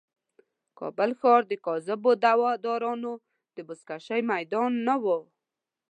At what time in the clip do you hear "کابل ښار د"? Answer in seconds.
0.79-1.53